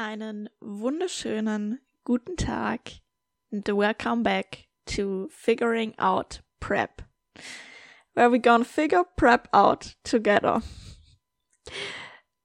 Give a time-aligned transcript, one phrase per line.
[0.00, 2.82] Einen wunderschönen guten Tag
[3.50, 7.02] and welcome back to Figuring Out Prep,
[8.14, 10.62] where we gonna figure Prep out together.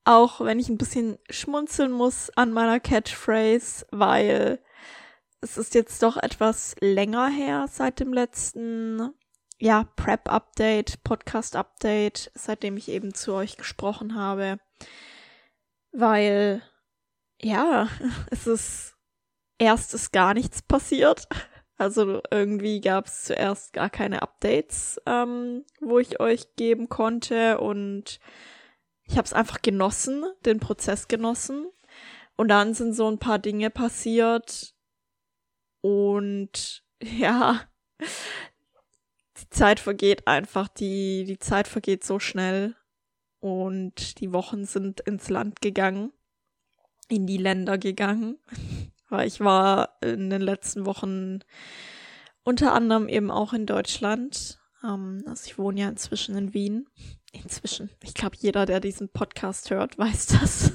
[0.03, 4.59] Auch wenn ich ein bisschen schmunzeln muss an meiner Catchphrase, weil
[5.41, 9.13] es ist jetzt doch etwas länger her seit dem letzten
[9.59, 14.57] ja, Prep-Update, Podcast-Update, seitdem ich eben zu euch gesprochen habe,
[15.91, 16.63] weil
[17.43, 17.87] ja,
[18.31, 18.93] es ist
[19.59, 21.27] erst ist gar nichts passiert.
[21.75, 28.19] Also irgendwie gab es zuerst gar keine Updates, ähm, wo ich euch geben konnte und
[29.05, 31.67] ich habe es einfach genossen, den Prozess genossen.
[32.37, 34.75] Und dann sind so ein paar Dinge passiert
[35.81, 37.59] und ja,
[39.41, 42.75] die Zeit vergeht einfach, die, die Zeit vergeht so schnell
[43.39, 46.13] und die Wochen sind ins Land gegangen
[47.09, 48.39] in die Länder gegangen,
[49.09, 51.39] weil ich war in den letzten Wochen
[52.43, 54.59] unter anderem eben auch in Deutschland.
[54.83, 56.87] Ähm, also ich wohne ja inzwischen in Wien.
[57.31, 57.89] Inzwischen.
[58.03, 60.73] Ich glaube, jeder, der diesen Podcast hört, weiß das.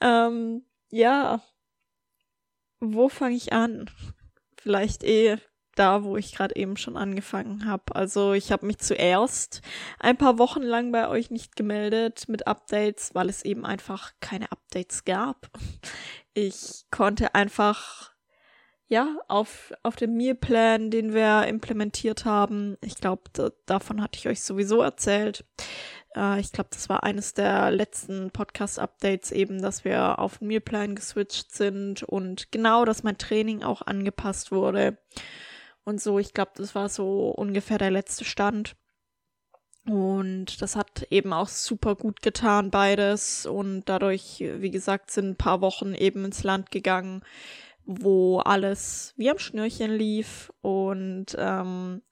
[0.00, 1.42] ähm, ja.
[2.80, 3.90] Wo fange ich an?
[4.56, 5.38] Vielleicht eh
[5.74, 7.94] da, wo ich gerade eben schon angefangen habe.
[7.94, 9.62] Also ich habe mich zuerst
[9.98, 14.50] ein paar Wochen lang bei euch nicht gemeldet mit Updates, weil es eben einfach keine
[14.52, 15.50] Updates gab.
[16.34, 18.12] Ich konnte einfach
[18.88, 22.76] ja auf auf dem Mealplan, den wir implementiert haben.
[22.80, 25.44] Ich glaube, da, davon hatte ich euch sowieso erzählt.
[26.16, 30.94] Äh, ich glaube, das war eines der letzten Podcast-Updates eben, dass wir auf den Mealplan
[30.94, 34.98] geswitcht sind und genau, dass mein Training auch angepasst wurde
[35.90, 36.18] und so.
[36.18, 38.76] Ich glaube, das war so ungefähr der letzte Stand.
[39.86, 43.44] Und das hat eben auch super gut getan, beides.
[43.44, 47.22] Und dadurch, wie gesagt, sind ein paar Wochen eben ins Land gegangen,
[47.84, 50.52] wo alles wie am Schnürchen lief.
[50.60, 52.02] Und ähm,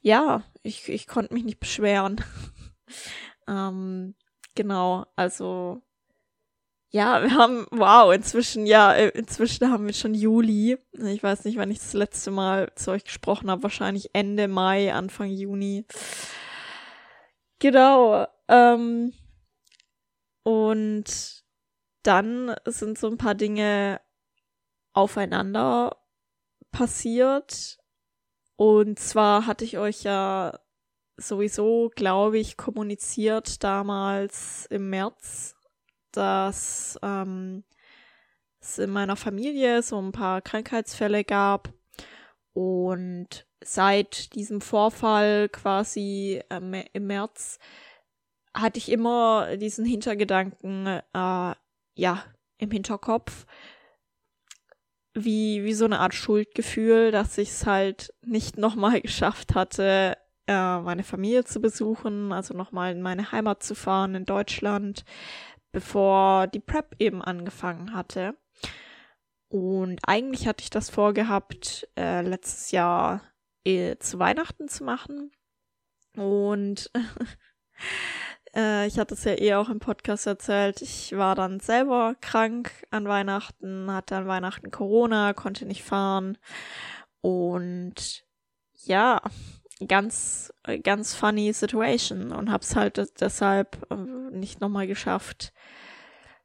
[0.00, 2.20] ja, ich, ich konnte mich nicht beschweren.
[3.48, 4.14] ähm,
[4.54, 5.82] genau, also
[6.92, 10.76] ja, wir haben, wow, inzwischen, ja, äh, inzwischen haben wir schon Juli.
[10.92, 13.62] Ich weiß nicht, wann ich das letzte Mal zu euch gesprochen habe.
[13.62, 15.86] Wahrscheinlich Ende Mai, Anfang Juni.
[17.60, 18.26] Genau.
[18.48, 19.12] Ähm,
[20.42, 21.44] und
[22.02, 24.00] dann sind so ein paar Dinge
[24.92, 25.96] aufeinander
[26.72, 27.78] passiert.
[28.56, 30.58] Und zwar hatte ich euch ja
[31.16, 35.54] sowieso, glaube ich, kommuniziert damals im März
[36.12, 37.64] dass ähm,
[38.60, 41.72] es in meiner Familie so ein paar Krankheitsfälle gab.
[42.52, 47.58] Und seit diesem Vorfall quasi ähm, im März
[48.54, 51.00] hatte ich immer diesen Hintergedanken, äh,
[51.94, 52.24] ja,
[52.58, 53.46] im Hinterkopf,
[55.14, 60.16] wie, wie so eine Art Schuldgefühl, dass ich es halt nicht nochmal geschafft hatte,
[60.46, 65.04] äh, meine Familie zu besuchen, also nochmal in meine Heimat zu fahren in Deutschland,
[65.72, 68.36] bevor die Prep eben angefangen hatte.
[69.48, 73.22] Und eigentlich hatte ich das vorgehabt, äh, letztes Jahr
[73.64, 75.32] äh, zu Weihnachten zu machen.
[76.16, 76.90] Und
[78.54, 80.82] äh, ich hatte es ja eh auch im Podcast erzählt.
[80.82, 86.38] Ich war dann selber krank an Weihnachten, hatte an Weihnachten Corona, konnte nicht fahren.
[87.20, 88.24] Und
[88.74, 89.20] ja,
[89.88, 90.52] ganz,
[90.82, 95.52] ganz funny Situation und hab's halt deshalb äh, nicht nochmal geschafft,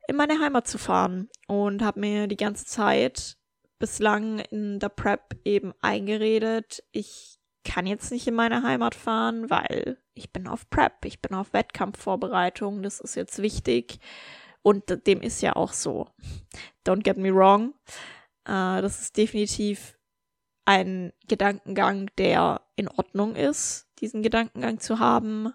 [0.07, 3.37] in meine Heimat zu fahren und hab mir die ganze Zeit
[3.79, 9.97] bislang in der Prep eben eingeredet, ich kann jetzt nicht in meine Heimat fahren, weil
[10.13, 13.99] ich bin auf Prep, ich bin auf Wettkampfvorbereitung, das ist jetzt wichtig
[14.61, 16.07] und dem ist ja auch so.
[16.85, 17.73] Don't get me wrong,
[18.45, 19.94] äh, das ist definitiv
[20.65, 25.53] ein Gedankengang, der in Ordnung ist, diesen Gedankengang zu haben.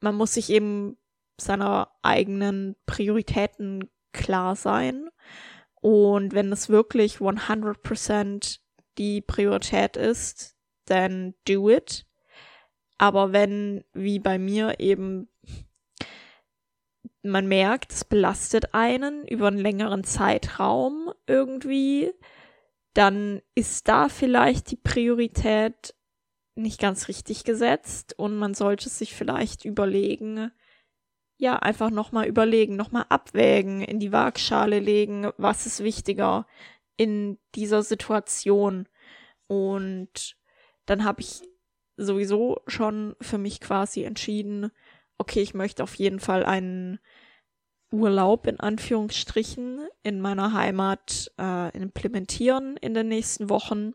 [0.00, 0.96] Man muss sich eben
[1.38, 5.08] seiner eigenen Prioritäten klar sein.
[5.80, 8.60] Und wenn es wirklich 100%
[8.98, 12.06] die Priorität ist, dann do it.
[12.98, 15.28] Aber wenn, wie bei mir eben,
[17.22, 22.12] man merkt, es belastet einen über einen längeren Zeitraum irgendwie,
[23.00, 25.94] dann ist da vielleicht die Priorität
[26.54, 30.52] nicht ganz richtig gesetzt und man sollte sich vielleicht überlegen,
[31.38, 36.46] ja, einfach nochmal überlegen, nochmal abwägen, in die Waagschale legen, was ist wichtiger
[36.98, 38.86] in dieser Situation.
[39.46, 40.36] Und
[40.84, 41.40] dann habe ich
[41.96, 44.72] sowieso schon für mich quasi entschieden,
[45.16, 47.00] okay, ich möchte auf jeden Fall einen
[47.92, 53.94] Urlaub in Anführungsstrichen in meiner Heimat äh, implementieren in den nächsten Wochen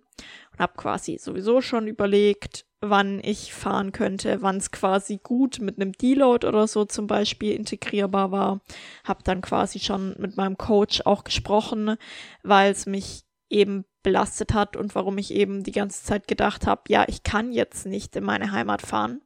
[0.51, 5.80] und habe quasi sowieso schon überlegt, wann ich fahren könnte, wann es quasi gut mit
[5.80, 8.62] einem Deload oder so zum Beispiel integrierbar war.
[9.03, 11.98] Habe dann quasi schon mit meinem Coach auch gesprochen,
[12.44, 16.83] weil es mich eben belastet hat und warum ich eben die ganze Zeit gedacht habe,
[16.89, 19.21] ja, ich kann jetzt nicht in meine Heimat fahren.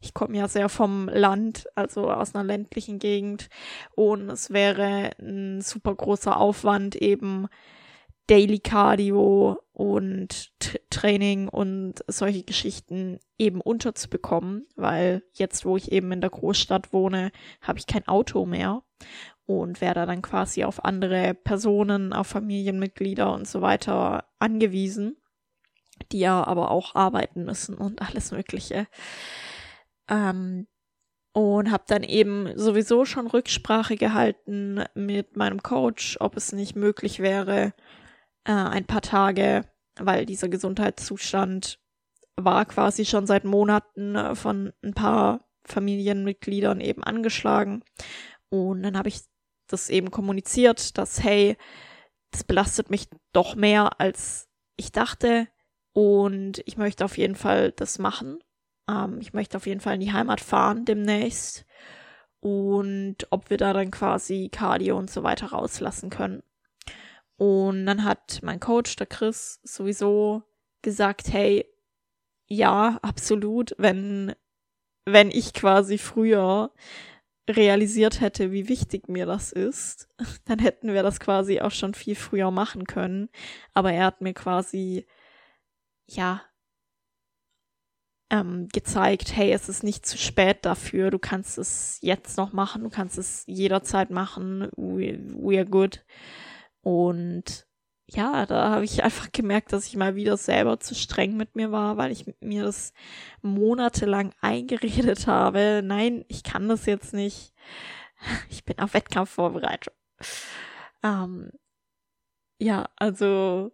[0.00, 3.48] Ich komme ja sehr vom Land, also aus einer ländlichen Gegend
[3.94, 7.48] und es wäre ein super großer Aufwand eben
[8.28, 16.12] Daily Cardio und T Training und solche Geschichten eben unterzubekommen, weil jetzt, wo ich eben
[16.12, 17.30] in der Großstadt wohne,
[17.62, 18.82] habe ich kein Auto mehr
[19.46, 25.16] und werde dann quasi auf andere Personen, auf Familienmitglieder und so weiter angewiesen,
[26.12, 28.86] die ja aber auch arbeiten müssen und alles Mögliche.
[30.08, 30.66] Ähm,
[31.32, 37.20] und habe dann eben sowieso schon Rücksprache gehalten mit meinem Coach, ob es nicht möglich
[37.20, 37.74] wäre,
[38.44, 39.64] äh, ein paar Tage,
[39.96, 41.78] weil dieser Gesundheitszustand
[42.36, 47.84] war quasi schon seit Monaten äh, von ein paar Familienmitgliedern eben angeschlagen.
[48.48, 49.20] Und dann habe ich
[49.68, 51.56] das eben kommuniziert, dass, hey,
[52.30, 55.48] das belastet mich doch mehr, als ich dachte.
[55.92, 58.38] Und ich möchte auf jeden Fall das machen.
[58.88, 61.64] Ähm, ich möchte auf jeden Fall in die Heimat fahren demnächst.
[62.40, 66.42] Und ob wir da dann quasi Cardio und so weiter rauslassen können.
[67.36, 70.42] Und dann hat mein Coach, der Chris, sowieso
[70.82, 71.66] gesagt, hey,
[72.46, 74.34] ja, absolut, wenn,
[75.04, 76.72] wenn ich quasi früher
[77.48, 80.08] realisiert hätte, wie wichtig mir das ist,
[80.46, 83.28] dann hätten wir das quasi auch schon viel früher machen können.
[83.74, 85.06] Aber er hat mir quasi,
[86.06, 86.42] ja,
[88.30, 92.84] ähm, gezeigt, hey, es ist nicht zu spät dafür, du kannst es jetzt noch machen,
[92.84, 96.04] du kannst es jederzeit machen, we, we are good.
[96.82, 97.66] Und
[98.10, 101.72] ja, da habe ich einfach gemerkt, dass ich mal wieder selber zu streng mit mir
[101.72, 102.92] war, weil ich mir das
[103.42, 105.82] monatelang eingeredet habe.
[105.84, 107.54] Nein, ich kann das jetzt nicht.
[108.50, 109.94] Ich bin auf Wettkampfvorbereitung.
[111.04, 111.52] Ähm,
[112.58, 113.70] ja, also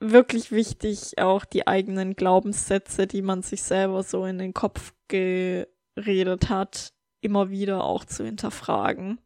[0.00, 6.48] wirklich wichtig, auch die eigenen Glaubenssätze, die man sich selber so in den Kopf geredet
[6.48, 9.18] hat, immer wieder auch zu hinterfragen.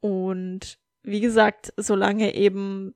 [0.00, 2.94] Und wie gesagt, solange eben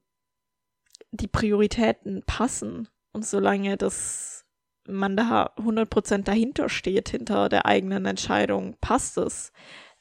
[1.10, 4.44] die Prioritäten passen und solange das
[4.88, 9.52] man da 100% dahinter steht, hinter der eigenen Entscheidung, passt es.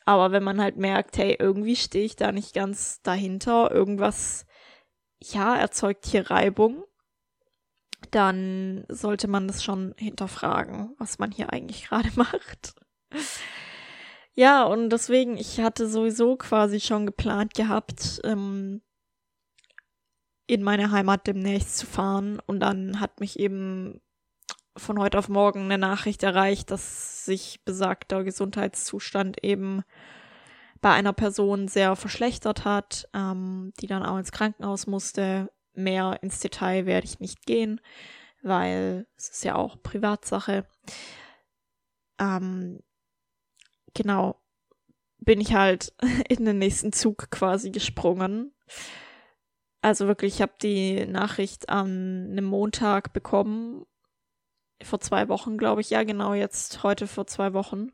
[0.06, 4.46] Aber wenn man halt merkt, hey, irgendwie stehe ich da nicht ganz dahinter, irgendwas,
[5.22, 6.84] ja, erzeugt hier Reibung,
[8.12, 12.76] dann sollte man das schon hinterfragen, was man hier eigentlich gerade macht.
[14.34, 18.82] Ja, und deswegen, ich hatte sowieso quasi schon geplant gehabt, ähm,
[20.48, 22.40] in meine Heimat demnächst zu fahren.
[22.46, 24.02] Und dann hat mich eben
[24.78, 29.84] von heute auf morgen eine Nachricht erreicht, dass sich besagter Gesundheitszustand eben
[30.82, 35.52] bei einer Person sehr verschlechtert hat, ähm, die dann auch ins Krankenhaus musste.
[35.74, 37.82] Mehr ins Detail werde ich nicht gehen,
[38.42, 40.66] weil es ist ja auch Privatsache.
[42.20, 42.82] Ähm,
[43.94, 44.40] genau,
[45.20, 45.94] bin ich halt
[46.30, 48.54] in den nächsten Zug quasi gesprungen.
[49.82, 53.86] Also wirklich, ich habe die Nachricht an einem Montag bekommen.
[54.82, 55.90] Vor zwei Wochen, glaube ich.
[55.90, 57.92] Ja, genau, jetzt heute vor zwei Wochen.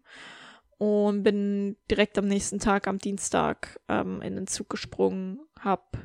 [0.82, 5.40] Und bin direkt am nächsten Tag, am Dienstag, ähm, in den Zug gesprungen.
[5.60, 5.96] Hab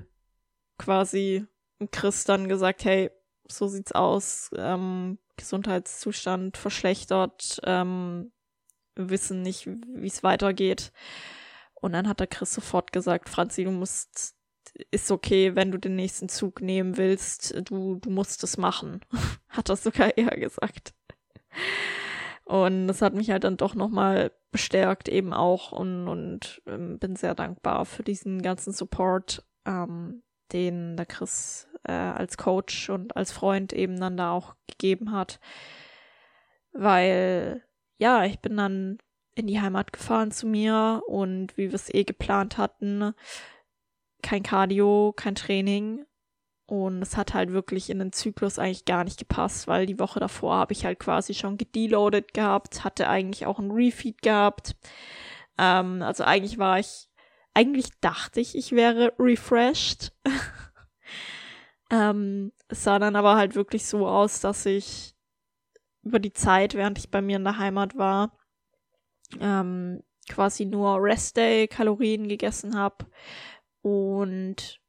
[0.77, 1.47] quasi
[1.93, 3.11] Chris dann gesagt, hey,
[3.49, 4.51] so sieht's aus.
[4.55, 7.59] Ähm, Gesundheitszustand verschlechtert.
[7.65, 8.33] Ähm,
[8.97, 10.93] wissen nicht, wie es weitergeht.
[11.73, 14.37] Und dann hat der Chris sofort gesagt, Franzi, du musst,
[14.91, 19.01] ist okay, wenn du den nächsten Zug nehmen willst, du, du musst es machen.
[19.49, 20.93] hat er sogar eher gesagt.
[22.47, 27.17] Und das hat mich halt dann doch nochmal bestärkt eben auch und, und ähm, bin
[27.17, 30.23] sehr dankbar für diesen ganzen Support, ähm,
[30.53, 35.41] den der Chris äh, als Coach und als Freund eben dann da auch gegeben hat.
[36.71, 37.65] Weil
[37.99, 38.99] ja, ich bin dann
[39.35, 43.13] in die Heimat gefahren zu mir und wie wir es eh geplant hatten,
[44.23, 46.07] kein Cardio, kein Training.
[46.67, 50.19] Und es hat halt wirklich in den Zyklus eigentlich gar nicht gepasst, weil die Woche
[50.19, 54.75] davor habe ich halt quasi schon gedeloadet gehabt, hatte eigentlich auch ein Refeed gehabt.
[55.59, 57.09] Ähm, also eigentlich war ich,
[57.55, 60.13] eigentlich dachte ich, ich wäre refreshed.
[61.91, 65.15] ähm, es sah dann aber halt wirklich so aus, dass ich
[66.03, 68.37] über die Zeit, während ich bei mir in der Heimat war,
[69.41, 73.07] ähm, quasi nur Rest-Day-Kalorien gegessen habe.
[73.83, 74.81] Und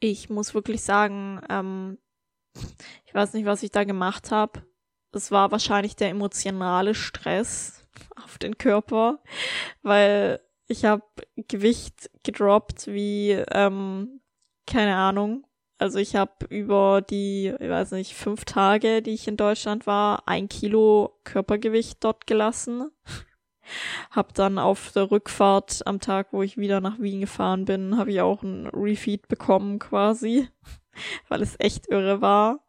[0.00, 1.98] ich muss wirklich sagen, ähm,
[3.06, 4.62] ich weiß nicht, was ich da gemacht habe.
[5.12, 7.86] Es war wahrscheinlich der emotionale Stress
[8.22, 9.22] auf den Körper,
[9.82, 11.02] weil ich habe
[11.36, 14.20] Gewicht gedroppt wie, ähm,
[14.66, 15.46] keine Ahnung.
[15.78, 20.28] Also ich habe über die, ich weiß nicht, fünf Tage, die ich in Deutschland war,
[20.28, 22.90] ein Kilo Körpergewicht dort gelassen.
[24.10, 28.12] Hab dann auf der Rückfahrt am Tag, wo ich wieder nach Wien gefahren bin, habe
[28.12, 30.48] ich auch ein Refeed bekommen quasi,
[31.28, 32.60] weil es echt irre war.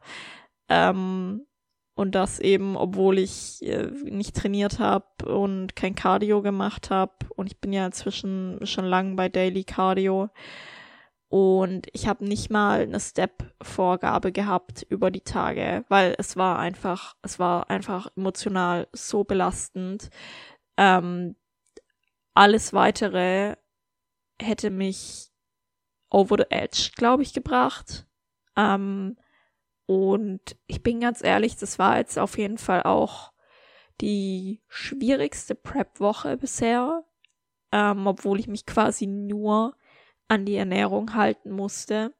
[0.70, 1.46] Ähm,
[1.93, 7.13] und das eben, obwohl ich äh, nicht trainiert habe und kein Cardio gemacht habe.
[7.36, 10.29] Und ich bin ja inzwischen schon lang bei Daily Cardio.
[11.31, 17.15] Und ich habe nicht mal eine Step-Vorgabe gehabt über die Tage, weil es war einfach,
[17.22, 20.10] es war einfach emotional so belastend.
[20.82, 21.36] Ähm,
[22.34, 23.56] alles weitere
[24.42, 25.30] hätte mich
[26.10, 28.08] over the edge, glaube ich, gebracht.
[28.58, 29.16] Ähm,
[29.86, 33.32] und ich bin ganz ehrlich, das war jetzt auf jeden Fall auch
[34.02, 37.06] die schwierigste Prep-Woche bisher,
[37.72, 39.78] ähm, obwohl ich mich quasi nur
[40.30, 42.12] an die Ernährung halten musste.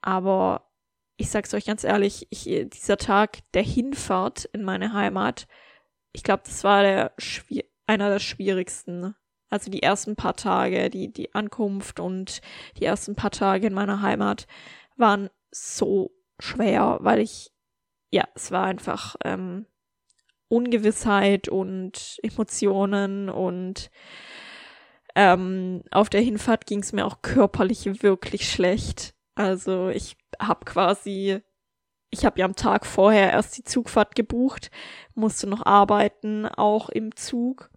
[0.00, 0.70] Aber
[1.18, 5.46] ich sag's euch ganz ehrlich, ich, dieser Tag der Hinfahrt in meine Heimat,
[6.12, 7.12] ich glaube, das war der
[7.86, 9.14] einer der schwierigsten.
[9.50, 12.42] Also die ersten paar Tage, die, die Ankunft und
[12.76, 14.46] die ersten paar Tage in meiner Heimat
[14.96, 17.50] waren so schwer, weil ich,
[18.10, 19.66] ja, es war einfach ähm,
[20.48, 23.90] Ungewissheit und Emotionen und
[25.14, 29.14] ähm, auf der Hinfahrt ging es mir auch körperlich wirklich schlecht.
[29.34, 31.40] Also ich habe quasi,
[32.10, 34.70] ich habe ja am Tag vorher erst die Zugfahrt gebucht,
[35.14, 37.70] musste noch arbeiten, auch im Zug.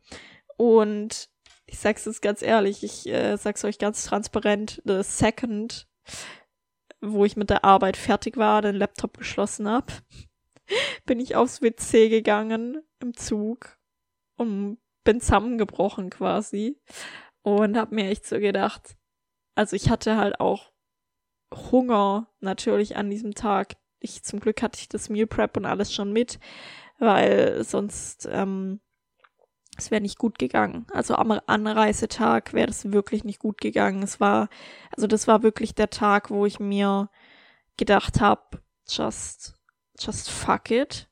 [0.57, 1.29] Und
[1.65, 5.87] ich sag's jetzt ganz ehrlich, ich äh, sag's euch ganz transparent, the second
[7.01, 9.91] wo ich mit der Arbeit fertig war, den Laptop geschlossen habe,
[11.05, 13.77] bin ich aufs WC gegangen im Zug
[14.37, 16.79] und bin zusammengebrochen quasi
[17.41, 18.95] und habe mir echt so gedacht,
[19.55, 20.71] also ich hatte halt auch
[21.53, 23.75] Hunger natürlich an diesem Tag.
[24.01, 26.39] Ich zum Glück hatte ich das Meal Prep und alles schon mit,
[26.99, 28.81] weil sonst ähm,
[29.77, 30.85] es wäre nicht gut gegangen.
[30.91, 34.03] Also am Anreisetag wäre das wirklich nicht gut gegangen.
[34.03, 34.49] Es war,
[34.95, 37.09] also das war wirklich der Tag, wo ich mir
[37.77, 39.55] gedacht habe, just,
[39.97, 41.07] just fuck it.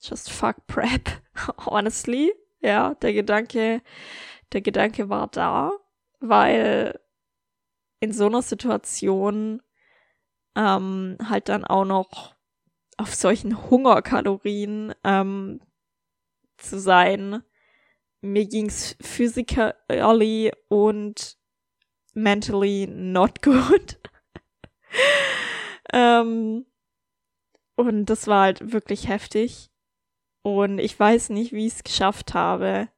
[0.00, 1.22] Just fuck prep.
[1.66, 2.32] Honestly.
[2.60, 3.82] Ja, der Gedanke,
[4.52, 5.72] der Gedanke war da,
[6.20, 7.00] weil
[7.98, 9.62] in so einer Situation
[10.54, 12.31] ähm, halt dann auch noch
[13.02, 15.60] auf solchen Hungerkalorien ähm,
[16.56, 17.42] zu sein,
[18.20, 21.36] mir ging's physically und
[22.14, 23.98] mentally not good.
[25.92, 26.64] ähm,
[27.74, 29.70] und das war halt wirklich heftig.
[30.42, 32.88] Und ich weiß nicht, wie ich es geschafft habe.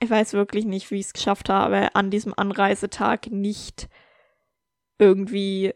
[0.00, 3.88] Ich weiß wirklich nicht, wie ich es geschafft habe, an diesem Anreisetag nicht
[4.98, 5.74] irgendwie,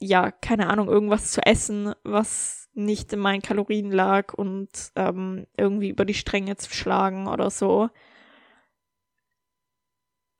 [0.00, 5.88] ja, keine Ahnung, irgendwas zu essen, was nicht in meinen Kalorien lag und ähm, irgendwie
[5.88, 7.88] über die Stränge zu schlagen oder so.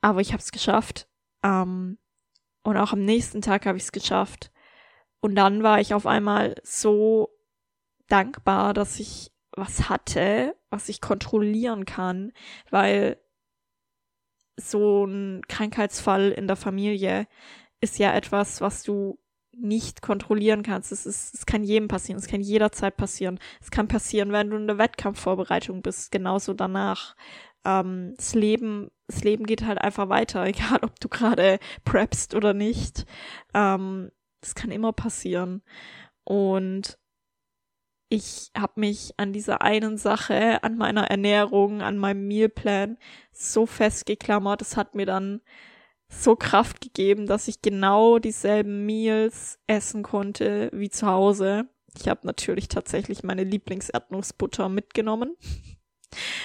[0.03, 1.09] Aber ich habe es geschafft.
[1.43, 1.99] Ähm,
[2.63, 4.53] und auch am nächsten Tag habe ich es geschafft.
[5.21, 7.31] Und dann war ich auf einmal so
[8.09, 12.33] dankbar, dass ich was hatte, was ich kontrollieren kann,
[12.71, 13.19] weil
[14.57, 17.27] so ein Krankheitsfall in der Familie
[17.81, 19.19] ist ja etwas, was du
[19.59, 20.93] nicht kontrollieren kannst.
[20.93, 23.39] Es, ist, es kann jedem passieren, es kann jederzeit passieren.
[23.61, 27.17] Es kann passieren, wenn du in der Wettkampfvorbereitung bist, genauso danach.
[27.65, 32.55] Ähm, das Leben, das Leben geht halt einfach weiter, egal ob du gerade preppst oder
[32.55, 33.07] nicht.
[33.55, 34.11] Ähm,
[34.41, 35.63] das kann immer passieren.
[36.25, 36.99] Und
[38.09, 42.99] ich habe mich an dieser einen Sache, an meiner Ernährung, an meinem Mealplan
[43.33, 44.63] so festgeklammert.
[44.63, 45.41] Es hat mir dann
[46.09, 51.69] so Kraft gegeben, dass ich genau dieselben Meals essen konnte wie zu Hause.
[51.99, 55.37] Ich habe natürlich tatsächlich meine Lieblingserdnussbutter mitgenommen.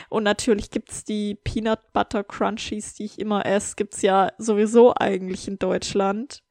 [0.09, 5.47] Und natürlich gibt's die Peanut Butter Crunchies, die ich immer esse, gibt's ja sowieso eigentlich
[5.47, 6.43] in Deutschland.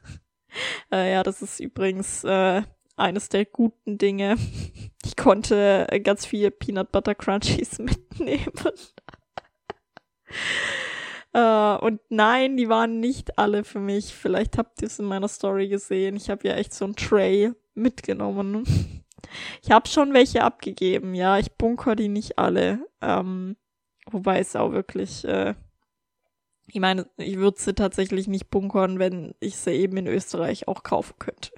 [0.92, 2.62] äh, ja, das ist übrigens äh,
[2.96, 4.36] eines der guten Dinge.
[5.04, 8.52] Ich konnte ganz viele Peanut Butter Crunchies mitnehmen.
[11.34, 14.14] Uh, und nein, die waren nicht alle für mich.
[14.14, 16.16] Vielleicht habt ihr es in meiner Story gesehen.
[16.16, 18.64] Ich habe ja echt so ein Tray mitgenommen.
[19.62, 21.38] Ich habe schon welche abgegeben, ja.
[21.38, 22.86] Ich bunker die nicht alle.
[23.00, 23.56] Ähm,
[24.10, 25.54] Wobei es auch wirklich, äh,
[26.66, 30.82] ich meine, ich würde sie tatsächlich nicht bunkern, wenn ich sie eben in Österreich auch
[30.82, 31.50] kaufen könnte.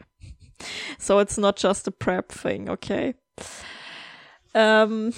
[0.99, 3.17] So it's not just a prep thing, okay?
[4.55, 5.13] Ähm,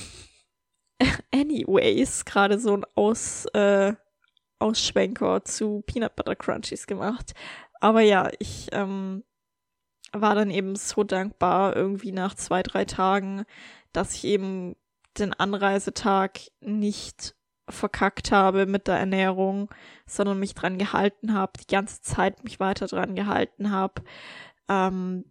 [1.32, 3.94] anyways, gerade so ein Aus, äh,
[4.58, 7.32] Ausschwenker zu Peanut Butter Crunchies gemacht.
[7.80, 9.24] Aber ja, ich ähm,
[10.12, 13.44] war dann eben so dankbar irgendwie nach zwei, drei Tagen,
[13.92, 14.76] dass ich eben
[15.18, 17.34] den Anreisetag nicht
[17.68, 19.70] verkackt habe mit der Ernährung,
[20.06, 24.02] sondern mich dran gehalten habe, die ganze Zeit mich weiter dran gehalten habe.
[24.68, 25.24] Ähm,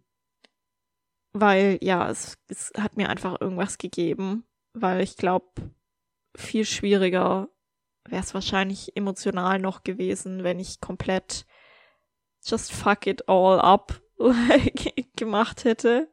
[1.32, 5.46] weil ja, es, es hat mir einfach irgendwas gegeben, weil ich glaube,
[6.36, 7.48] viel schwieriger
[8.10, 11.46] wäre es wahrscheinlich emotional noch gewesen, wenn ich komplett
[12.44, 14.00] just fuck it all up
[15.16, 16.08] gemacht hätte.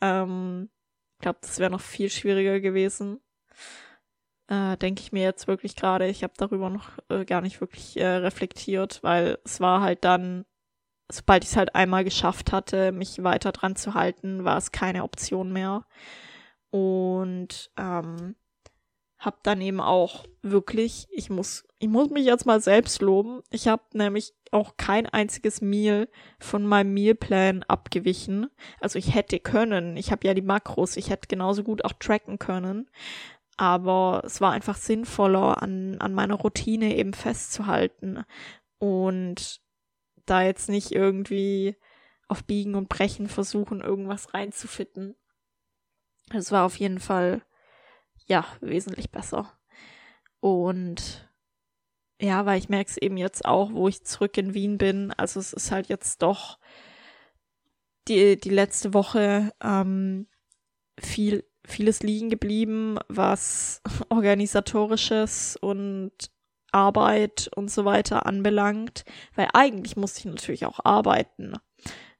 [0.00, 0.70] Ähm,
[1.18, 3.20] ich glaube, das wäre noch viel schwieriger gewesen.
[4.46, 6.06] Äh, Denke ich mir jetzt wirklich gerade.
[6.06, 10.46] Ich habe darüber noch äh, gar nicht wirklich äh, reflektiert, weil es war halt dann,
[11.10, 15.04] sobald ich es halt einmal geschafft hatte, mich weiter dran zu halten, war es keine
[15.04, 15.84] Option mehr.
[16.70, 18.36] Und ähm,
[19.18, 23.42] hab dann eben auch wirklich, ich muss, ich muss mich jetzt mal selbst loben.
[23.50, 26.08] Ich habe nämlich auch kein einziges Meal
[26.38, 28.48] von meinem Mealplan abgewichen.
[28.80, 32.38] Also ich hätte können, ich habe ja die Makros, ich hätte genauso gut auch tracken
[32.38, 32.88] können.
[33.56, 38.24] Aber es war einfach sinnvoller, an, an meiner Routine eben festzuhalten
[38.78, 39.60] und
[40.26, 41.76] da jetzt nicht irgendwie
[42.28, 45.16] auf Biegen und Brechen versuchen, irgendwas reinzufitten.
[46.32, 47.42] Es war auf jeden Fall
[48.28, 49.52] ja, wesentlich besser.
[50.40, 51.28] Und
[52.20, 55.12] ja, weil ich merke es eben jetzt auch, wo ich zurück in Wien bin.
[55.16, 56.58] Also es ist halt jetzt doch
[58.08, 60.26] die, die letzte Woche ähm,
[60.98, 66.12] viel, vieles liegen geblieben, was organisatorisches und
[66.70, 69.04] Arbeit und so weiter anbelangt,
[69.34, 71.54] weil eigentlich musste ich natürlich auch arbeiten.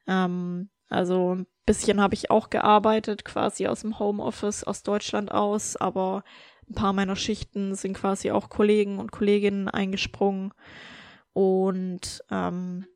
[0.06, 5.76] Ähm, also ein bisschen habe ich auch gearbeitet, quasi aus dem Homeoffice, aus Deutschland aus,
[5.76, 6.24] aber
[6.68, 10.52] ein paar meiner Schichten sind quasi auch Kollegen und Kolleginnen eingesprungen.
[11.32, 12.86] Und ähm,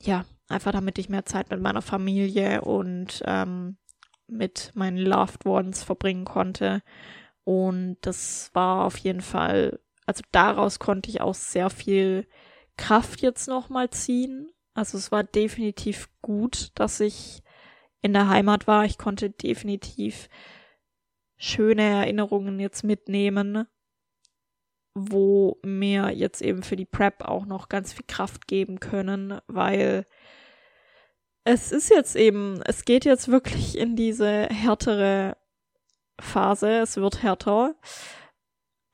[0.00, 3.76] ja, einfach damit ich mehr Zeit mit meiner Familie und ähm,
[4.26, 6.82] mit meinen Loved Ones verbringen konnte.
[7.44, 12.26] Und das war auf jeden Fall, also daraus konnte ich auch sehr viel
[12.76, 14.50] Kraft jetzt nochmal ziehen.
[14.78, 17.42] Also es war definitiv gut, dass ich
[18.00, 18.84] in der Heimat war.
[18.84, 20.28] Ich konnte definitiv
[21.36, 23.66] schöne Erinnerungen jetzt mitnehmen,
[24.94, 30.06] wo mir jetzt eben für die Prep auch noch ganz viel Kraft geben können, weil
[31.42, 35.36] es ist jetzt eben, es geht jetzt wirklich in diese härtere
[36.20, 37.74] Phase, es wird härter.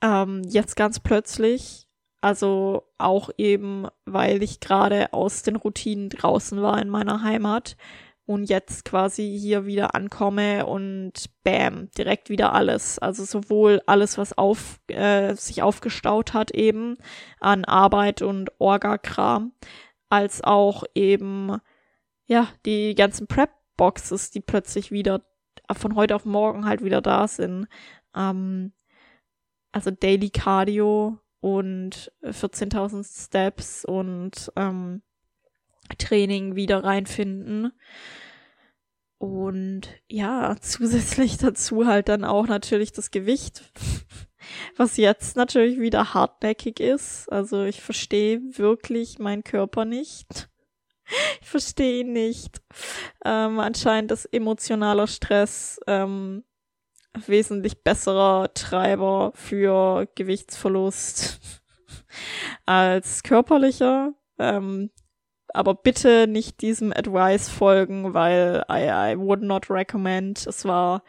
[0.00, 1.83] Ähm, jetzt ganz plötzlich,
[2.24, 7.76] also auch eben, weil ich gerade aus den Routinen draußen war in meiner Heimat,
[8.26, 12.98] und jetzt quasi hier wieder ankomme und bam, direkt wieder alles.
[12.98, 16.96] Also sowohl alles, was auf, äh, sich aufgestaut hat eben
[17.40, 19.52] an Arbeit und Orga-Kram,
[20.08, 21.58] als auch eben,
[22.26, 25.22] ja, die ganzen Prep-Boxes, die plötzlich wieder
[25.72, 27.68] von heute auf morgen halt wieder da sind.
[28.16, 28.72] Ähm,
[29.72, 35.02] also Daily Cardio und 14.000 Steps und ähm,
[35.98, 37.70] Training wieder reinfinden.
[39.18, 43.62] Und ja, zusätzlich dazu halt dann auch natürlich das Gewicht,
[44.78, 47.30] was jetzt natürlich wieder hartnäckig ist.
[47.30, 50.48] Also ich verstehe wirklich meinen Körper nicht.
[51.42, 52.62] Ich verstehe ihn nicht.
[53.26, 56.42] Ähm, anscheinend ist emotionaler Stress ähm,
[57.26, 61.40] wesentlich besserer Treiber für Gewichtsverlust
[62.66, 64.14] als körperlicher.
[64.38, 64.90] Ähm,
[65.48, 70.46] aber bitte nicht diesem Advice folgen, weil I, I would not recommend.
[70.46, 71.04] Es war,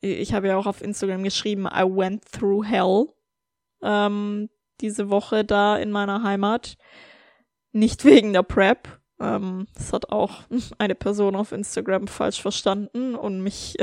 [0.00, 3.06] ich habe ja auch auf Instagram geschrieben, I went through hell
[3.82, 4.48] ähm,
[4.80, 6.76] diese Woche da in meiner Heimat.
[7.72, 9.00] Nicht wegen der Prep.
[9.20, 10.42] Ähm, das hat auch
[10.78, 13.76] eine Person auf Instagram falsch verstanden und mich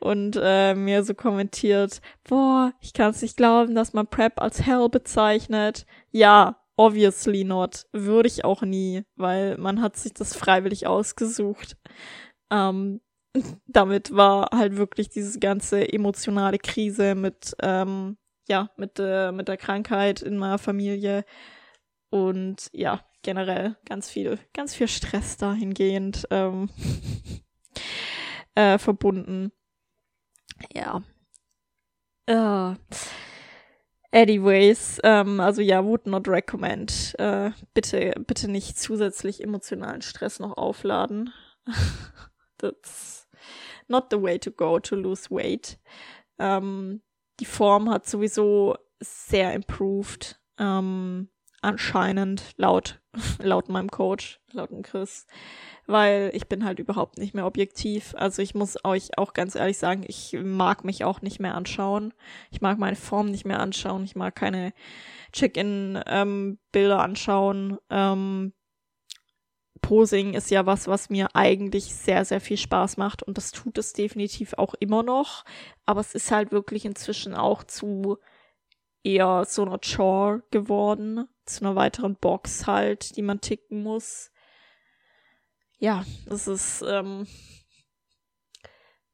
[0.00, 4.66] und äh, mir so kommentiert, boah, ich kann es nicht glauben, dass man Prep als
[4.66, 5.86] Hell bezeichnet.
[6.10, 7.86] Ja, Obviously not.
[7.92, 11.76] Würde ich auch nie, weil man hat sich das freiwillig ausgesucht.
[12.52, 13.00] Ähm,
[13.66, 18.16] damit war halt wirklich diese ganze emotionale Krise mit, ähm,
[18.48, 21.24] ja, mit, äh, mit der Krankheit in meiner Familie
[22.10, 26.70] und ja, generell ganz viel, ganz viel Stress dahingehend ähm,
[28.58, 29.52] äh, verbunden.
[30.74, 31.02] Ja.
[32.26, 32.74] Äh,
[34.10, 37.14] Anyways, ähm, also ja, would not recommend.
[37.18, 41.30] Äh, bitte, bitte nicht zusätzlich emotionalen Stress noch aufladen.
[42.58, 43.28] That's
[43.86, 45.78] not the way to go to lose weight.
[46.38, 47.02] Ähm,
[47.38, 50.40] die Form hat sowieso sehr improved.
[50.58, 51.28] Ähm,
[51.60, 53.02] anscheinend laut,
[53.42, 55.26] laut meinem Coach, laut dem Chris
[55.88, 58.14] weil ich bin halt überhaupt nicht mehr objektiv.
[58.16, 62.12] Also ich muss euch auch ganz ehrlich sagen, ich mag mich auch nicht mehr anschauen.
[62.50, 64.04] Ich mag meine Form nicht mehr anschauen.
[64.04, 64.74] Ich mag keine
[65.32, 67.78] Check-in-Bilder ähm, anschauen.
[67.88, 68.52] Ähm,
[69.80, 73.78] Posing ist ja was, was mir eigentlich sehr, sehr viel Spaß macht und das tut
[73.78, 75.44] es definitiv auch immer noch.
[75.86, 78.18] Aber es ist halt wirklich inzwischen auch zu
[79.02, 84.32] eher so einer Chore geworden, zu einer weiteren Box halt, die man ticken muss
[85.78, 87.26] ja, das ist, ähm,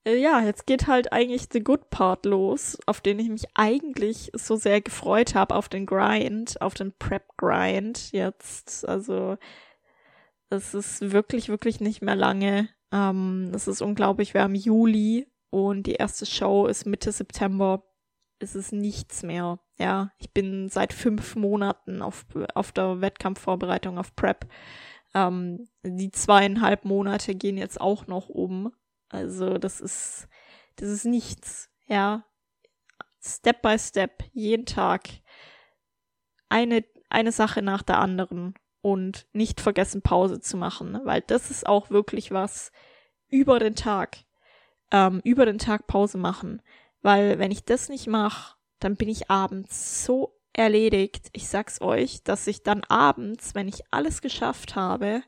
[0.05, 4.31] äh, ja, jetzt geht halt eigentlich the good part los, auf den ich mich eigentlich
[4.35, 8.87] so sehr gefreut habe, auf den Grind, auf den Prep-Grind jetzt.
[8.89, 9.37] Also,
[10.51, 12.69] es ist wirklich, wirklich nicht mehr lange.
[12.93, 17.85] Ähm, es ist unglaublich, wir haben Juli und die erste Show ist Mitte September.
[18.39, 19.59] Es ist nichts mehr.
[19.79, 24.47] Ja, ich bin seit fünf Monaten auf, auf der Wettkampfvorbereitung auf Prep.
[25.15, 28.73] Ähm, die zweieinhalb Monate gehen jetzt auch noch um.
[29.09, 30.29] Also das ist,
[30.77, 32.25] das ist nichts, ja.
[33.21, 35.09] Step by Step, jeden Tag.
[36.49, 38.55] Eine, eine Sache nach der anderen.
[38.83, 42.71] Und nicht vergessen Pause zu machen, weil das ist auch wirklich was
[43.31, 44.19] über den Tag,
[44.91, 46.61] ähm, über den Tag Pause machen,
[47.01, 51.29] weil wenn ich das nicht mache, dann bin ich abends so erledigt.
[51.33, 55.23] Ich sag's euch, dass ich dann abends, wenn ich alles geschafft habe,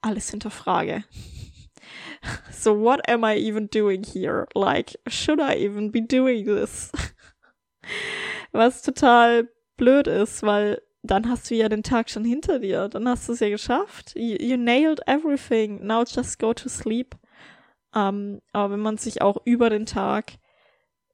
[0.00, 1.04] alles hinterfrage.
[2.50, 4.46] so what am I even doing here?
[4.54, 6.90] Like, should I even be doing this?
[8.52, 12.88] Was total blöd ist, weil dann hast du ja den Tag schon hinter dir.
[12.88, 14.14] Dann hast du es ja geschafft.
[14.16, 15.86] You, you, nailed everything.
[15.86, 17.14] Now just go to sleep.
[17.94, 20.32] Um, ähm, aber wenn man sich auch über den Tag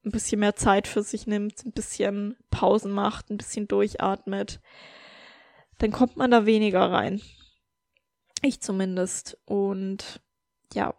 [0.04, 4.60] ein bisschen mehr Zeit für sich nimmt, ein bisschen Pausen macht, ein bisschen durchatmet,
[5.78, 7.20] dann kommt man da weniger rein.
[8.42, 9.38] Ich zumindest.
[9.44, 10.20] Und
[10.74, 10.94] ja,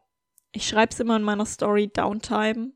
[0.52, 2.72] ich schreibe es immer in meiner Story Downtime,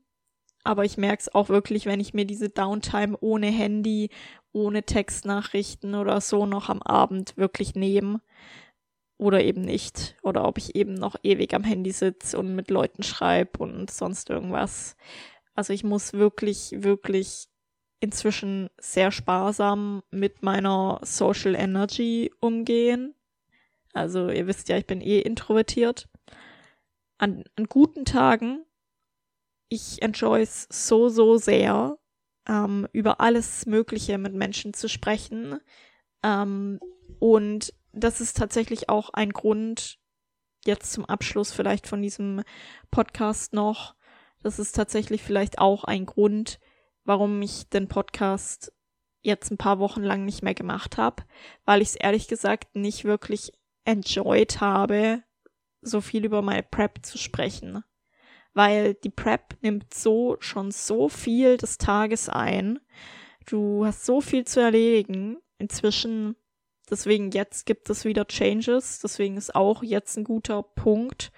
[0.64, 4.10] aber ich merke es auch wirklich, wenn ich mir diese Downtime ohne Handy,
[4.52, 8.20] ohne Textnachrichten oder so noch am Abend wirklich nehme
[9.16, 10.16] oder eben nicht.
[10.22, 14.30] Oder ob ich eben noch ewig am Handy sitze und mit Leuten schreibe und sonst
[14.30, 14.96] irgendwas.
[15.58, 17.48] Also ich muss wirklich, wirklich
[17.98, 23.16] inzwischen sehr sparsam mit meiner Social Energy umgehen.
[23.92, 26.08] Also ihr wisst ja, ich bin eh introvertiert.
[27.18, 28.64] An, an guten Tagen,
[29.68, 31.98] ich enjoy es so, so sehr,
[32.46, 35.58] ähm, über alles Mögliche mit Menschen zu sprechen.
[36.22, 36.78] Ähm,
[37.18, 39.98] und das ist tatsächlich auch ein Grund,
[40.64, 42.44] jetzt zum Abschluss vielleicht von diesem
[42.92, 43.96] Podcast noch,
[44.42, 46.58] das ist tatsächlich vielleicht auch ein Grund,
[47.04, 48.72] warum ich den Podcast
[49.22, 51.24] jetzt ein paar Wochen lang nicht mehr gemacht habe,
[51.64, 53.52] weil ich es ehrlich gesagt nicht wirklich
[53.84, 55.22] enjoyed habe,
[55.80, 57.82] so viel über meine Prep zu sprechen.
[58.54, 62.80] Weil die Prep nimmt so schon so viel des Tages ein.
[63.46, 65.38] Du hast so viel zu erledigen.
[65.58, 66.36] Inzwischen,
[66.90, 69.00] deswegen jetzt gibt es wieder Changes.
[69.00, 71.30] Deswegen ist auch jetzt ein guter Punkt,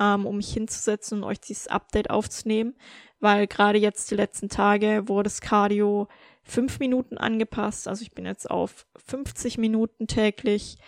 [0.00, 2.74] ähm, um mich hinzusetzen und euch dieses Update aufzunehmen,
[3.20, 6.08] weil gerade jetzt die letzten Tage wurde das Cardio
[6.42, 7.88] fünf Minuten angepasst.
[7.88, 10.78] Also ich bin jetzt auf 50 Minuten täglich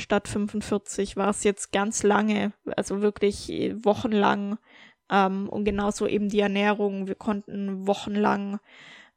[0.00, 3.48] statt 45 war es jetzt ganz lange, also wirklich
[3.82, 4.58] wochenlang.
[5.10, 7.06] Ähm, und genauso eben die Ernährung.
[7.06, 8.60] Wir konnten wochenlang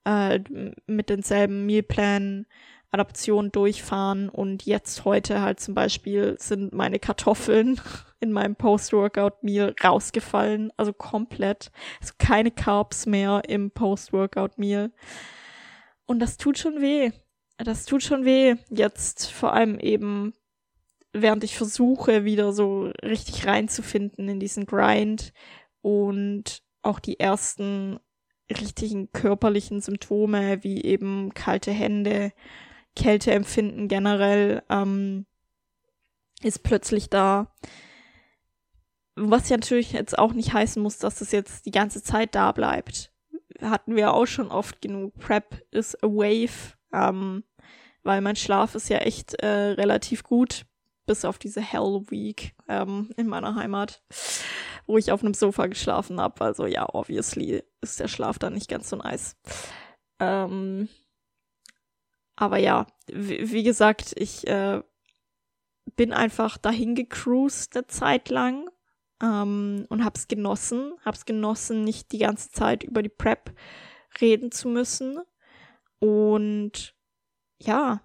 [0.06, 0.40] äh,
[0.86, 2.46] mit denselben Mealplan
[2.92, 7.82] Adaption durchfahren und jetzt heute halt zum Beispiel sind meine Kartoffeln
[8.24, 11.72] in meinem Post-Workout-Meal rausgefallen, also komplett.
[12.02, 14.92] Also keine Carbs mehr im Post-Workout-Meal.
[16.06, 17.12] Und das tut schon weh.
[17.58, 18.56] Das tut schon weh.
[18.70, 20.34] Jetzt vor allem eben,
[21.12, 25.34] während ich versuche, wieder so richtig reinzufinden in diesen Grind
[25.82, 28.00] und auch die ersten
[28.50, 32.32] richtigen körperlichen Symptome, wie eben kalte Hände,
[32.96, 35.26] Kälteempfinden generell ähm,
[36.44, 37.54] ist plötzlich da.
[39.16, 42.52] Was ja natürlich jetzt auch nicht heißen muss, dass das jetzt die ganze Zeit da
[42.52, 43.12] bleibt.
[43.62, 45.14] Hatten wir auch schon oft genug.
[45.20, 47.44] Prep is a wave, ähm,
[48.02, 50.66] weil mein Schlaf ist ja echt äh, relativ gut,
[51.06, 54.02] bis auf diese Hell Week ähm, in meiner Heimat,
[54.88, 56.44] wo ich auf einem Sofa geschlafen habe.
[56.44, 59.38] Also ja, obviously ist der Schlaf dann nicht ganz so nice.
[60.20, 60.90] Ähm,
[62.36, 64.82] aber ja, wie, wie gesagt, ich äh,
[65.96, 68.70] bin einfach dahin gecruised eine Zeit lang
[69.24, 70.94] ähm, und hab's genossen.
[71.04, 73.56] Hab's genossen, nicht die ganze Zeit über die Prep
[74.20, 75.20] reden zu müssen.
[76.00, 76.94] Und
[77.60, 78.02] ja,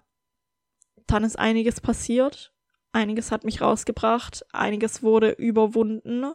[1.05, 2.53] dann ist einiges passiert.
[2.91, 4.45] Einiges hat mich rausgebracht.
[4.53, 6.33] Einiges wurde überwunden.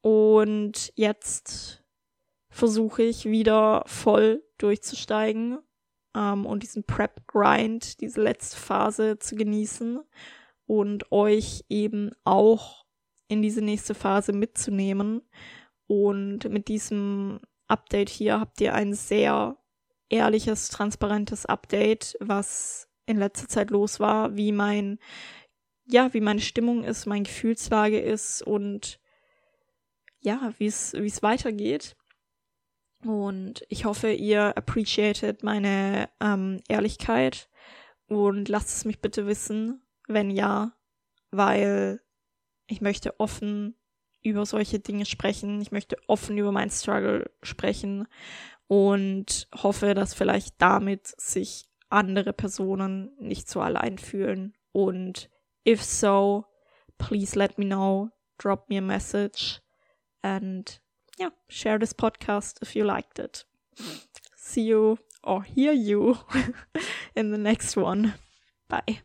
[0.00, 1.84] Und jetzt
[2.48, 5.58] versuche ich wieder voll durchzusteigen
[6.14, 10.00] ähm, und diesen Prep-Grind, diese letzte Phase zu genießen
[10.66, 12.83] und euch eben auch
[13.28, 15.22] in diese nächste Phase mitzunehmen.
[15.86, 19.58] Und mit diesem Update hier habt ihr ein sehr
[20.08, 24.98] ehrliches, transparentes Update, was in letzter Zeit los war, wie mein,
[25.86, 29.00] ja, wie meine Stimmung ist, meine Gefühlslage ist und
[30.20, 31.96] ja, wie es, wie es weitergeht.
[33.04, 37.50] Und ich hoffe, ihr appreciated meine ähm, Ehrlichkeit
[38.06, 40.72] und lasst es mich bitte wissen, wenn ja,
[41.30, 42.00] weil
[42.66, 43.76] ich möchte offen
[44.22, 45.60] über solche Dinge sprechen.
[45.60, 48.08] Ich möchte offen über meinen Struggle sprechen
[48.66, 54.54] und hoffe, dass vielleicht damit sich andere Personen nicht so allein fühlen.
[54.72, 55.30] Und
[55.66, 56.46] if so,
[56.98, 58.10] please let me know.
[58.38, 59.60] Drop me a message
[60.22, 60.80] and
[61.20, 63.46] yeah, share this podcast if you liked it.
[64.36, 66.16] See you or hear you
[67.14, 68.14] in the next one.
[68.68, 69.02] Bye.